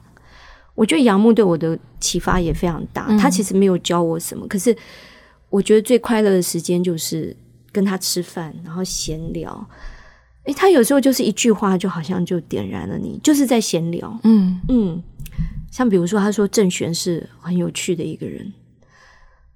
[0.75, 3.07] 我觉得杨牧对我的启发也非常大。
[3.17, 4.77] 他其实没有教我什么，可是
[5.49, 7.35] 我觉得最快乐的时间就是
[7.73, 9.67] 跟他吃饭，然后闲聊。
[10.45, 14.21] 诶，他有时候就是一句话，就好像就点燃了你，就是在闲聊。
[14.25, 15.03] 嗯嗯，
[15.71, 18.53] 像比如说，他说郑玄是很有趣的一个人，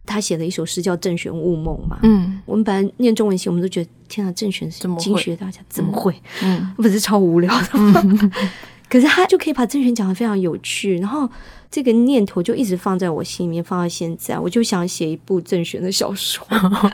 [0.07, 1.99] 他写了一首诗叫《郑玄雾梦》嘛。
[2.05, 6.15] 嗯，我们本来念中文系，我们都觉得天啊，郑玄是经学大家怎么会？
[6.43, 8.01] 嗯，不是超无聊的吗？
[8.05, 8.31] 嗯、
[8.89, 11.29] 可是他就可以把郑玄讲的非常有趣，然后
[11.71, 16.47] 这个念头就一直放在我心里面，放到现在，我就想写一部郑玄的小说。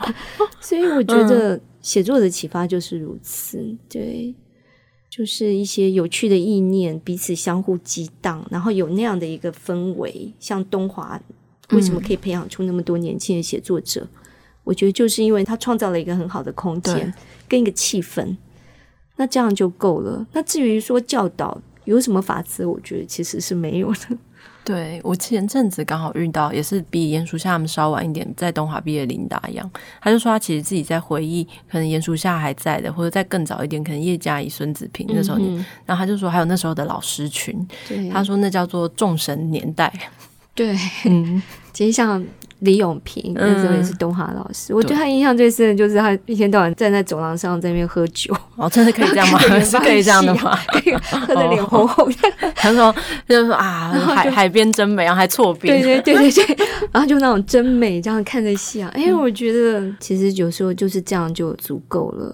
[0.59, 1.55] 所以我觉得。
[1.55, 4.33] 嗯写作的启发就是如此，对，
[5.09, 10.31] 就是一些有趣的意念彼此相互激荡，然后有那样的一个氛围。
[10.39, 11.19] 像东华
[11.71, 14.01] 为什么可以培养出那么多年轻的写作者？
[14.01, 14.19] 嗯、
[14.65, 17.13] 我觉得就是因为他创造了一个很好的空间
[17.47, 18.35] 跟一个气氛，
[19.15, 20.25] 那这样就够了。
[20.33, 24.17] 那至于说教导有什么法则，我觉得其实是没有的。
[24.65, 29.69] 对，我前阵子刚好遇到，也是比严淑夏他们稍晚一点，在东华毕业林达一样，
[30.01, 35.37] 他就说他其实自己在回忆，可能严淑夏还在的，或者再更早一点，可能叶嘉怡、孙子平那时候
[35.85, 39.91] 然后他就说还有那时候的老师群，对他说那叫做众神年代。
[40.55, 41.41] 对，嗯，
[41.71, 42.23] 其实像。
[42.59, 48.33] 李永平那时候也是东华老师，嗯、我对他印象最深的就是他一天到晚站在走廊上在那边喝酒。
[48.55, 49.39] 哦，真的可以这样吗？
[49.59, 50.57] 是可以这样的吗？
[51.27, 52.53] 喝的脸红红的。
[52.55, 52.95] 他说
[53.27, 55.73] 就是说啊，海海边真美，然后还错别。
[55.73, 58.89] 对对对对对，然后就那种真美，这样看着戏啊。
[58.93, 62.33] 哎，我觉得其实有时候就是这样就足够了。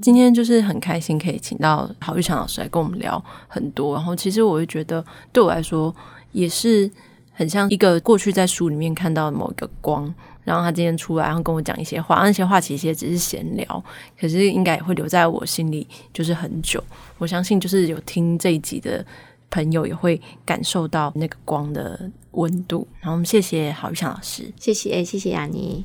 [0.00, 5.04] 今天就是很开心可以请到郝玉强老师来跟我们聊很多，然后其实我会觉得
[5.34, 5.94] 对我来说
[6.32, 6.90] 也是。
[7.36, 10.12] 很像一个过去在书里面看到的某一个光，
[10.42, 13.84] 然后他今天出来，然后跟我讲一些话，那些话其实也只是闲聊，
[14.18, 16.82] 可是应该也会留在我心里，就是很久。
[17.18, 19.04] 我相信，就是有听这一集的
[19.50, 22.88] 朋友也会感受到那个光的温度。
[23.00, 25.84] 然后我们谢谢郝玉强老师，谢谢，谢谢亚妮。